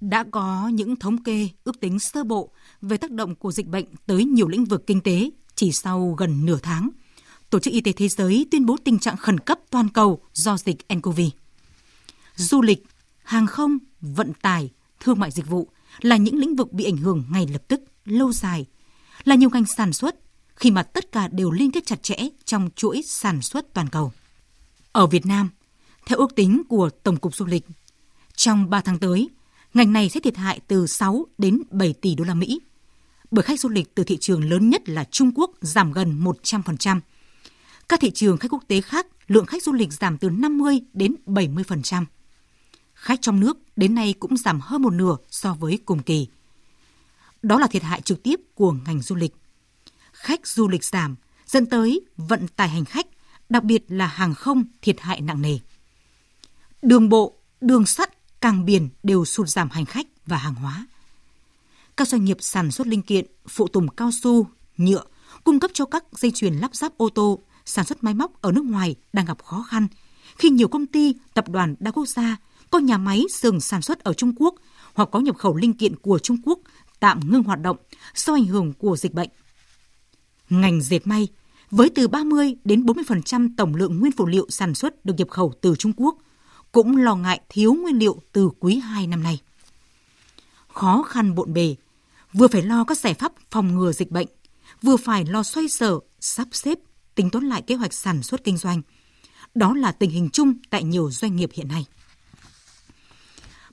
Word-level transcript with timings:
đã 0.00 0.24
có 0.30 0.68
những 0.68 0.96
thống 0.96 1.22
kê 1.22 1.48
ước 1.64 1.80
tính 1.80 1.98
sơ 1.98 2.24
bộ 2.24 2.50
về 2.82 2.96
tác 2.96 3.10
động 3.10 3.34
của 3.34 3.52
dịch 3.52 3.66
bệnh 3.66 3.86
tới 4.06 4.24
nhiều 4.24 4.48
lĩnh 4.48 4.64
vực 4.64 4.86
kinh 4.86 5.00
tế 5.00 5.30
chỉ 5.54 5.72
sau 5.72 6.14
gần 6.18 6.46
nửa 6.46 6.58
tháng. 6.62 6.88
Tổ 7.50 7.58
chức 7.58 7.72
Y 7.72 7.80
tế 7.80 7.92
Thế 7.92 8.08
giới 8.08 8.46
tuyên 8.50 8.66
bố 8.66 8.76
tình 8.84 8.98
trạng 8.98 9.16
khẩn 9.16 9.40
cấp 9.40 9.58
toàn 9.70 9.88
cầu 9.88 10.20
do 10.32 10.56
dịch 10.56 10.76
nCoV. 10.94 11.20
Du 12.36 12.62
lịch, 12.62 12.84
hàng 13.22 13.46
không, 13.46 13.78
vận 14.00 14.32
tải, 14.42 14.70
thương 15.00 15.18
mại 15.18 15.30
dịch 15.30 15.46
vụ 15.46 15.68
là 16.00 16.16
những 16.16 16.38
lĩnh 16.38 16.56
vực 16.56 16.72
bị 16.72 16.84
ảnh 16.84 16.96
hưởng 16.96 17.24
ngay 17.30 17.46
lập 17.52 17.62
tức, 17.68 17.80
lâu 18.04 18.32
dài, 18.32 18.66
là 19.24 19.34
nhiều 19.34 19.50
ngành 19.52 19.64
sản 19.76 19.92
xuất 19.92 20.16
khi 20.56 20.70
mà 20.70 20.82
tất 20.82 21.12
cả 21.12 21.28
đều 21.28 21.50
liên 21.50 21.70
kết 21.70 21.86
chặt 21.86 22.02
chẽ 22.02 22.16
trong 22.44 22.70
chuỗi 22.76 23.02
sản 23.06 23.42
xuất 23.42 23.74
toàn 23.74 23.88
cầu. 23.88 24.12
Ở 24.92 25.06
Việt 25.06 25.26
Nam, 25.26 25.50
theo 26.06 26.18
ước 26.18 26.34
tính 26.34 26.62
của 26.68 26.90
Tổng 27.02 27.16
cục 27.16 27.34
Du 27.34 27.46
lịch, 27.46 27.66
trong 28.34 28.70
3 28.70 28.80
tháng 28.80 28.98
tới, 28.98 29.28
ngành 29.74 29.92
này 29.92 30.08
sẽ 30.08 30.20
thiệt 30.20 30.36
hại 30.36 30.60
từ 30.68 30.86
6 30.86 31.26
đến 31.38 31.62
7 31.70 31.92
tỷ 31.92 32.14
đô 32.14 32.24
la 32.24 32.34
Mỹ. 32.34 32.60
Bởi 33.30 33.42
khách 33.42 33.60
du 33.60 33.68
lịch 33.68 33.94
từ 33.94 34.04
thị 34.04 34.18
trường 34.20 34.50
lớn 34.50 34.70
nhất 34.70 34.88
là 34.88 35.04
Trung 35.04 35.32
Quốc 35.34 35.50
giảm 35.60 35.92
gần 35.92 36.24
100%. 36.24 37.00
Các 37.88 38.00
thị 38.00 38.10
trường 38.10 38.36
khách 38.36 38.52
quốc 38.52 38.62
tế 38.68 38.80
khác, 38.80 39.06
lượng 39.26 39.46
khách 39.46 39.62
du 39.62 39.72
lịch 39.72 39.92
giảm 39.92 40.18
từ 40.18 40.30
50 40.30 40.80
đến 40.92 41.14
70%. 41.26 42.04
Khách 42.94 43.22
trong 43.22 43.40
nước 43.40 43.58
đến 43.76 43.94
nay 43.94 44.14
cũng 44.20 44.36
giảm 44.36 44.60
hơn 44.60 44.82
một 44.82 44.92
nửa 44.92 45.16
so 45.30 45.54
với 45.54 45.78
cùng 45.84 46.02
kỳ. 46.02 46.28
Đó 47.42 47.58
là 47.58 47.66
thiệt 47.66 47.82
hại 47.82 48.00
trực 48.00 48.22
tiếp 48.22 48.40
của 48.54 48.72
ngành 48.86 49.02
du 49.02 49.14
lịch. 49.14 49.34
Khách 50.12 50.46
du 50.46 50.68
lịch 50.68 50.84
giảm, 50.84 51.16
dẫn 51.46 51.66
tới 51.66 52.00
vận 52.16 52.48
tải 52.48 52.68
hành 52.68 52.84
khách, 52.84 53.06
đặc 53.48 53.64
biệt 53.64 53.84
là 53.88 54.06
hàng 54.06 54.34
không 54.34 54.64
thiệt 54.82 55.00
hại 55.00 55.20
nặng 55.20 55.42
nề. 55.42 55.58
Đường 56.82 57.08
bộ, 57.08 57.38
đường 57.60 57.86
sắt 57.86 58.17
càng 58.40 58.64
biển 58.64 58.88
đều 59.02 59.24
sụt 59.24 59.48
giảm 59.48 59.70
hành 59.70 59.84
khách 59.84 60.06
và 60.26 60.36
hàng 60.36 60.54
hóa. 60.54 60.86
Các 61.96 62.08
doanh 62.08 62.24
nghiệp 62.24 62.36
sản 62.40 62.70
xuất 62.70 62.86
linh 62.86 63.02
kiện, 63.02 63.26
phụ 63.48 63.68
tùng 63.68 63.88
cao 63.88 64.10
su, 64.22 64.46
nhựa, 64.76 65.02
cung 65.44 65.60
cấp 65.60 65.70
cho 65.74 65.84
các 65.84 66.04
dây 66.12 66.30
chuyền 66.34 66.54
lắp 66.54 66.74
ráp 66.74 66.96
ô 66.96 67.08
tô, 67.08 67.38
sản 67.64 67.84
xuất 67.84 68.04
máy 68.04 68.14
móc 68.14 68.42
ở 68.42 68.52
nước 68.52 68.64
ngoài 68.64 68.94
đang 69.12 69.26
gặp 69.26 69.44
khó 69.44 69.66
khăn 69.68 69.86
khi 70.38 70.50
nhiều 70.50 70.68
công 70.68 70.86
ty, 70.86 71.14
tập 71.34 71.48
đoàn 71.48 71.74
đa 71.78 71.90
quốc 71.90 72.08
gia 72.08 72.36
có 72.70 72.78
nhà 72.78 72.98
máy 72.98 73.24
xưởng 73.30 73.60
sản 73.60 73.82
xuất 73.82 73.98
ở 73.98 74.12
Trung 74.12 74.32
Quốc 74.36 74.54
hoặc 74.94 75.08
có 75.12 75.20
nhập 75.20 75.36
khẩu 75.36 75.56
linh 75.56 75.72
kiện 75.72 75.96
của 75.96 76.18
Trung 76.18 76.36
Quốc 76.44 76.58
tạm 77.00 77.20
ngưng 77.30 77.42
hoạt 77.42 77.60
động 77.60 77.76
do 78.14 78.34
ảnh 78.34 78.44
hưởng 78.44 78.72
của 78.72 78.96
dịch 78.96 79.14
bệnh. 79.14 79.28
Ngành 80.50 80.80
dệt 80.80 81.06
may 81.06 81.28
với 81.70 81.90
từ 81.94 82.08
30 82.08 82.56
đến 82.64 82.82
40% 82.82 83.50
tổng 83.56 83.74
lượng 83.74 84.00
nguyên 84.00 84.12
phụ 84.12 84.26
liệu 84.26 84.46
sản 84.48 84.74
xuất 84.74 85.04
được 85.04 85.14
nhập 85.18 85.28
khẩu 85.28 85.52
từ 85.60 85.76
Trung 85.76 85.92
Quốc 85.96 86.18
cũng 86.72 86.96
lo 86.96 87.14
ngại 87.14 87.40
thiếu 87.48 87.74
nguyên 87.74 87.98
liệu 87.98 88.22
từ 88.32 88.50
quý 88.60 88.78
2 88.78 89.06
năm 89.06 89.22
nay. 89.22 89.40
Khó 90.68 91.02
khăn 91.02 91.34
bộn 91.34 91.52
bề, 91.52 91.74
vừa 92.32 92.48
phải 92.48 92.62
lo 92.62 92.84
các 92.84 92.98
giải 92.98 93.14
pháp 93.14 93.32
phòng 93.50 93.74
ngừa 93.74 93.92
dịch 93.92 94.10
bệnh, 94.10 94.26
vừa 94.82 94.96
phải 94.96 95.24
lo 95.24 95.42
xoay 95.42 95.68
sở, 95.68 95.98
sắp 96.20 96.48
xếp, 96.52 96.78
tính 97.14 97.30
toán 97.30 97.44
lại 97.44 97.62
kế 97.62 97.74
hoạch 97.74 97.92
sản 97.92 98.22
xuất 98.22 98.44
kinh 98.44 98.56
doanh. 98.56 98.82
Đó 99.54 99.74
là 99.74 99.92
tình 99.92 100.10
hình 100.10 100.28
chung 100.32 100.54
tại 100.70 100.84
nhiều 100.84 101.10
doanh 101.10 101.36
nghiệp 101.36 101.50
hiện 101.54 101.68
nay. 101.68 101.86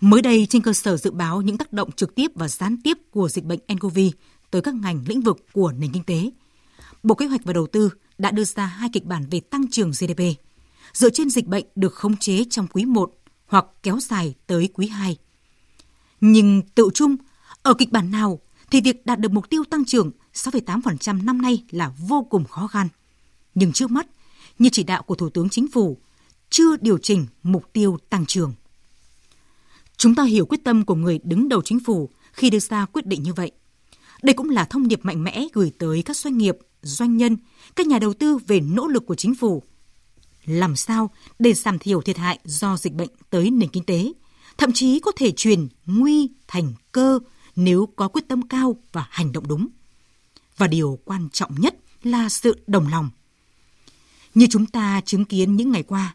Mới 0.00 0.22
đây, 0.22 0.46
trên 0.50 0.62
cơ 0.62 0.72
sở 0.72 0.96
dự 0.96 1.10
báo 1.10 1.42
những 1.42 1.58
tác 1.58 1.72
động 1.72 1.92
trực 1.92 2.14
tiếp 2.14 2.30
và 2.34 2.48
gián 2.48 2.76
tiếp 2.84 2.98
của 3.10 3.28
dịch 3.28 3.44
bệnh 3.44 3.60
nCoV 3.74 3.98
tới 4.50 4.62
các 4.62 4.74
ngành 4.74 5.04
lĩnh 5.06 5.20
vực 5.20 5.46
của 5.52 5.72
nền 5.72 5.92
kinh 5.92 6.04
tế, 6.04 6.30
Bộ 7.02 7.14
Kế 7.14 7.26
hoạch 7.26 7.44
và 7.44 7.52
Đầu 7.52 7.66
tư 7.66 7.90
đã 8.18 8.30
đưa 8.30 8.44
ra 8.44 8.66
hai 8.66 8.88
kịch 8.92 9.04
bản 9.04 9.26
về 9.30 9.40
tăng 9.40 9.70
trưởng 9.70 9.90
GDP– 9.90 10.22
dựa 10.94 11.10
trên 11.10 11.30
dịch 11.30 11.46
bệnh 11.46 11.64
được 11.74 11.94
khống 11.94 12.16
chế 12.16 12.44
trong 12.50 12.66
quý 12.66 12.84
1 12.84 13.12
hoặc 13.46 13.66
kéo 13.82 14.00
dài 14.00 14.34
tới 14.46 14.68
quý 14.74 14.86
2. 14.86 15.16
Nhưng 16.20 16.62
tự 16.74 16.88
chung, 16.94 17.16
ở 17.62 17.74
kịch 17.74 17.92
bản 17.92 18.10
nào 18.10 18.40
thì 18.70 18.80
việc 18.80 19.06
đạt 19.06 19.20
được 19.20 19.32
mục 19.32 19.50
tiêu 19.50 19.64
tăng 19.70 19.84
trưởng 19.84 20.10
6,8% 20.34 21.24
năm 21.24 21.42
nay 21.42 21.64
là 21.70 21.92
vô 22.08 22.26
cùng 22.30 22.44
khó 22.44 22.66
khăn. 22.66 22.88
Nhưng 23.54 23.72
trước 23.72 23.90
mắt, 23.90 24.06
như 24.58 24.68
chỉ 24.72 24.82
đạo 24.82 25.02
của 25.02 25.14
Thủ 25.14 25.28
tướng 25.28 25.48
Chính 25.48 25.68
phủ, 25.68 25.98
chưa 26.50 26.76
điều 26.76 26.98
chỉnh 26.98 27.26
mục 27.42 27.72
tiêu 27.72 27.98
tăng 28.10 28.26
trưởng. 28.26 28.52
Chúng 29.96 30.14
ta 30.14 30.24
hiểu 30.24 30.46
quyết 30.46 30.64
tâm 30.64 30.84
của 30.84 30.94
người 30.94 31.20
đứng 31.24 31.48
đầu 31.48 31.62
chính 31.64 31.80
phủ 31.80 32.10
khi 32.32 32.50
đưa 32.50 32.58
ra 32.58 32.84
quyết 32.84 33.06
định 33.06 33.22
như 33.22 33.32
vậy. 33.32 33.50
Đây 34.22 34.34
cũng 34.34 34.50
là 34.50 34.64
thông 34.64 34.88
điệp 34.88 35.00
mạnh 35.02 35.24
mẽ 35.24 35.46
gửi 35.52 35.72
tới 35.78 36.02
các 36.02 36.16
doanh 36.16 36.38
nghiệp, 36.38 36.58
doanh 36.82 37.16
nhân, 37.16 37.36
các 37.76 37.86
nhà 37.86 37.98
đầu 37.98 38.14
tư 38.14 38.38
về 38.46 38.60
nỗ 38.60 38.86
lực 38.86 39.06
của 39.06 39.14
chính 39.14 39.34
phủ 39.34 39.62
làm 40.44 40.76
sao 40.76 41.10
để 41.38 41.54
giảm 41.54 41.78
thiểu 41.78 42.00
thiệt 42.00 42.16
hại 42.16 42.38
do 42.44 42.76
dịch 42.76 42.92
bệnh 42.92 43.10
tới 43.30 43.50
nền 43.50 43.68
kinh 43.68 43.84
tế, 43.84 44.12
thậm 44.58 44.72
chí 44.72 45.00
có 45.00 45.12
thể 45.16 45.32
chuyển 45.36 45.68
nguy 45.86 46.30
thành 46.48 46.72
cơ 46.92 47.18
nếu 47.56 47.88
có 47.96 48.08
quyết 48.08 48.28
tâm 48.28 48.48
cao 48.48 48.76
và 48.92 49.06
hành 49.10 49.32
động 49.32 49.48
đúng. 49.48 49.68
Và 50.56 50.66
điều 50.66 50.98
quan 51.04 51.28
trọng 51.32 51.60
nhất 51.60 51.76
là 52.02 52.28
sự 52.28 52.58
đồng 52.66 52.88
lòng. 52.88 53.10
Như 54.34 54.46
chúng 54.50 54.66
ta 54.66 55.00
chứng 55.04 55.24
kiến 55.24 55.56
những 55.56 55.72
ngày 55.72 55.82
qua, 55.82 56.14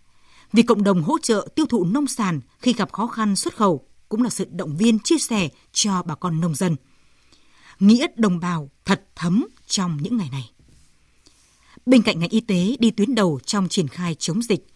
vì 0.54 0.64
cộng 0.64 0.84
đồng 0.84 1.04
hỗ 1.04 1.18
trợ 1.20 1.48
tiêu 1.56 1.66
thụ 1.66 1.86
nông 1.86 2.08
sản 2.08 2.42
khi 2.60 2.74
gặp 2.74 2.92
khó 2.94 3.08
khăn 3.08 3.36
xuất 3.36 3.56
khẩu 3.56 3.86
cũng 4.10 4.24
là 4.24 4.30
sự 4.30 4.46
động 4.52 4.78
viên 4.78 5.00
chia 5.00 5.18
sẻ 5.18 5.50
cho 5.72 6.04
bà 6.04 6.16
con 6.16 6.42
nông 6.42 6.56
dân. 6.56 6.76
Nghĩa 7.80 8.08
đồng 8.16 8.40
bào 8.40 8.70
thật 8.86 9.04
thấm 9.16 9.48
trong 9.68 9.98
những 10.02 10.18
ngày 10.18 10.30
này. 10.32 10.52
Bên 11.90 12.02
cạnh 12.02 12.20
ngành 12.20 12.30
y 12.30 12.42
tế 12.42 12.76
đi 12.80 12.92
tuyến 12.92 13.16
đầu 13.16 13.40
trong 13.46 13.68
triển 13.70 13.88
khai 13.88 14.16
chống 14.20 14.42
dịch, 14.42 14.68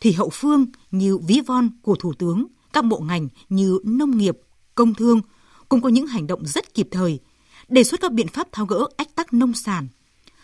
thì 0.00 0.12
hậu 0.12 0.30
phương 0.32 0.66
như 0.90 1.18
ví 1.18 1.40
von 1.46 1.68
của 1.82 1.94
Thủ 1.94 2.12
tướng, 2.12 2.46
các 2.72 2.84
bộ 2.84 2.98
ngành 2.98 3.28
như 3.48 3.78
nông 3.84 4.18
nghiệp, 4.18 4.38
công 4.74 4.94
thương 4.94 5.20
cũng 5.68 5.80
có 5.80 5.88
những 5.88 6.06
hành 6.06 6.26
động 6.26 6.46
rất 6.46 6.74
kịp 6.74 6.88
thời, 6.90 7.20
đề 7.68 7.84
xuất 7.84 8.00
các 8.00 8.12
biện 8.12 8.28
pháp 8.28 8.48
tháo 8.52 8.66
gỡ 8.66 8.86
ách 8.96 9.14
tắc 9.14 9.34
nông 9.34 9.52
sản, 9.54 9.88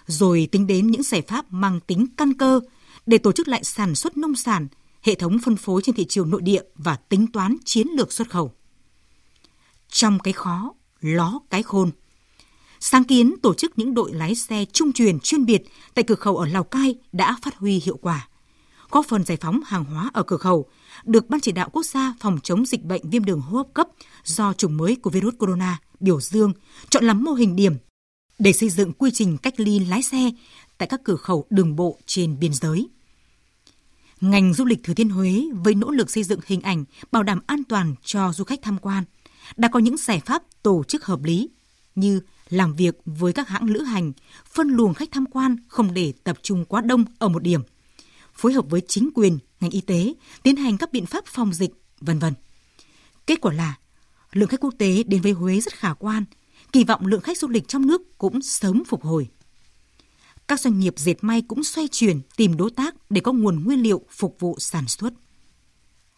rồi 0.07 0.49
tính 0.53 0.67
đến 0.67 0.87
những 0.87 1.03
giải 1.03 1.23
pháp 1.23 1.53
mang 1.53 1.81
tính 1.81 2.07
căn 2.17 2.35
cơ 2.35 2.61
để 3.07 3.19
tổ 3.19 3.33
chức 3.33 3.49
lại 3.49 3.65
sản 3.65 3.95
xuất 3.95 4.17
nông 4.17 4.35
sản, 4.35 4.69
hệ 5.03 5.15
thống 5.15 5.39
phân 5.45 5.57
phối 5.57 5.83
trên 5.83 5.95
thị 5.95 6.07
trường 6.09 6.31
nội 6.31 6.43
địa 6.43 6.63
và 6.75 6.97
tính 6.97 7.27
toán 7.33 7.57
chiến 7.65 7.87
lược 7.89 8.13
xuất 8.13 8.31
khẩu. 8.31 8.53
Trong 9.89 10.19
cái 10.19 10.33
khó, 10.33 10.75
ló 11.01 11.39
cái 11.51 11.63
khôn– 11.63 11.91
Sáng 12.81 13.05
kiến 13.05 13.35
tổ 13.43 13.55
chức 13.55 13.79
những 13.79 13.95
đội 13.95 14.13
lái 14.13 14.35
xe 14.35 14.65
trung 14.73 14.93
truyền 14.93 15.21
chuyên 15.21 15.47
biệt 15.47 15.63
tại 15.95 16.03
cửa 16.03 16.15
khẩu 16.15 16.37
ở 16.37 16.47
Lào 16.47 16.65
Cai 16.65 16.95
đã 17.13 17.37
phát 17.43 17.57
huy 17.57 17.81
hiệu 17.85 17.97
quả. 17.97 18.29
Góp 18.91 19.07
phần 19.07 19.25
giải 19.25 19.39
phóng 19.41 19.61
hàng 19.67 19.85
hóa 19.85 20.11
ở 20.13 20.23
cửa 20.23 20.37
khẩu, 20.37 20.67
được 21.05 21.31
Ban 21.31 21.41
chỉ 21.41 21.53
đạo 21.53 21.69
quốc 21.73 21.87
gia 21.87 22.15
phòng 22.21 22.39
chống 22.43 22.67
dịch 22.67 22.85
bệnh 22.85 23.11
viêm 23.11 23.25
đường 23.25 23.41
hô 23.41 23.57
hấp 23.57 23.67
cấp 23.75 23.89
do 24.25 24.53
chủng 24.53 24.77
mới 24.77 24.97
của 24.97 25.11
virus 25.11 25.35
corona 25.39 25.79
biểu 26.01 26.21
dương, 26.21 26.53
chọn 26.91 27.05
làm 27.05 27.25
mô 27.25 27.33
hình 27.33 27.57
điểm 27.57 27.75
để 28.39 28.53
xây 28.53 28.69
dựng 28.69 28.93
quy 28.93 29.11
trình 29.15 29.39
cách 29.39 29.61
ly 29.61 29.79
lái 29.79 30.03
xe 30.03 30.31
tại 30.79 30.89
các 30.89 31.01
cửa 31.05 31.17
khẩu 31.17 31.47
đường 31.51 31.77
bộ 31.77 31.99
trên 32.07 32.39
biên 32.39 32.55
giới. 32.55 32.89
Ngành 34.21 34.55
du 34.55 34.65
lịch 34.65 34.83
Thừa 34.85 34.95
Thiên 34.95 35.11
Huế 35.11 35.45
với 35.53 35.75
nỗ 35.75 35.91
lực 35.91 36.11
xây 36.11 36.25
dựng 36.25 36.41
hình 36.47 36.61
ảnh 36.61 36.85
bảo 37.13 37.23
đảm 37.23 37.41
an 37.47 37.65
toàn 37.69 37.95
cho 38.05 38.33
du 38.33 38.45
khách 38.45 38.63
tham 38.63 38.79
quan 38.79 39.05
đã 39.57 39.69
có 39.69 39.79
những 39.79 39.97
giải 39.97 40.21
pháp 40.27 40.43
tổ 40.63 40.85
chức 40.89 41.05
hợp 41.05 41.23
lý 41.23 41.49
như 41.95 42.21
làm 42.49 42.75
việc 42.75 42.95
với 43.05 43.33
các 43.33 43.49
hãng 43.49 43.65
lữ 43.65 43.83
hành, 43.83 44.13
phân 44.53 44.69
luồng 44.69 44.95
khách 44.95 45.09
tham 45.13 45.27
quan 45.27 45.57
không 45.69 45.95
để 45.95 46.13
tập 46.25 46.39
trung 46.43 46.65
quá 46.65 46.81
đông 46.81 47.05
ở 47.19 47.29
một 47.29 47.43
điểm, 47.43 47.61
phối 48.35 48.53
hợp 48.53 48.65
với 48.71 48.81
chính 48.89 49.11
quyền, 49.15 49.39
ngành 49.61 49.71
y 49.71 49.81
tế 49.81 50.15
tiến 50.43 50.57
hành 50.57 50.79
các 50.79 50.93
biện 50.93 51.07
pháp 51.07 51.25
phòng 51.27 51.53
dịch, 51.53 51.71
vân 52.01 52.19
vân. 52.19 52.35
Kết 53.27 53.41
quả 53.41 53.53
là 53.53 53.79
lượng 54.33 54.49
khách 54.49 54.61
quốc 54.61 54.75
tế 54.79 55.03
đến 55.03 55.21
với 55.21 55.33
Huế 55.33 55.61
rất 55.61 55.75
khả 55.75 55.93
quan, 55.95 56.25
kỳ 56.73 56.85
vọng 56.85 57.07
lượng 57.07 57.21
khách 57.21 57.39
du 57.39 57.49
lịch 57.49 57.69
trong 57.69 57.87
nước 57.87 58.19
cũng 58.19 58.43
sớm 58.43 58.83
phục 58.85 59.05
hồi. 59.05 59.29
Các 60.49 60.61
doanh 60.61 60.79
nghiệp 60.79 60.95
dệt 60.97 61.17
may 61.21 61.43
cũng 61.43 61.65
xoay 61.65 61.89
chuyển 61.89 62.21
tìm 62.37 62.57
đối 62.57 62.71
tác 62.71 62.95
để 63.11 63.21
có 63.21 63.33
nguồn 63.33 63.65
nguyên 63.65 63.83
liệu 63.83 64.03
phục 64.11 64.37
vụ 64.41 64.57
sản 64.59 64.89
xuất. 64.89 65.13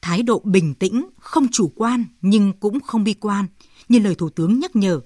Thái 0.03 0.23
độ 0.23 0.43
bình 0.45 0.75
tĩnh, 0.75 1.07
không 1.19 1.49
chủ 1.49 1.73
quan 1.77 2.05
nhưng 2.21 2.53
cũng 2.53 2.81
không 2.81 3.04
bi 3.04 3.15
quan, 3.15 3.47
như 3.89 3.99
lời 3.99 4.15
Thủ 4.15 4.31
tướng 4.31 4.60
nhắc 4.60 4.77
nhở 4.77 5.01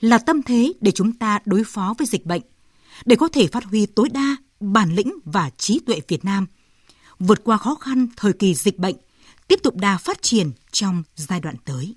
là 0.00 0.18
tâm 0.18 0.42
thế 0.42 0.72
để 0.80 0.92
chúng 0.92 1.12
ta 1.12 1.38
đối 1.44 1.64
phó 1.64 1.94
với 1.98 2.06
dịch 2.06 2.26
bệnh, 2.26 2.42
để 3.04 3.16
có 3.16 3.28
thể 3.28 3.46
phát 3.46 3.64
huy 3.64 3.86
tối 3.86 4.08
đa 4.08 4.36
bản 4.60 4.94
lĩnh 4.94 5.12
và 5.24 5.50
trí 5.56 5.80
tuệ 5.86 6.00
Việt 6.08 6.24
Nam, 6.24 6.46
vượt 7.18 7.44
qua 7.44 7.56
khó 7.56 7.74
khăn 7.74 8.08
thời 8.16 8.32
kỳ 8.32 8.54
dịch 8.54 8.78
bệnh, 8.78 8.96
tiếp 9.48 9.60
tục 9.62 9.76
đà 9.76 9.98
phát 9.98 10.22
triển 10.22 10.52
trong 10.72 11.02
giai 11.16 11.40
đoạn 11.40 11.56
tới. 11.64 11.94